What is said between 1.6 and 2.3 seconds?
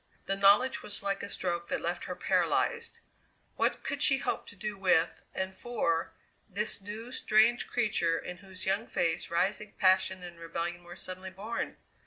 that left her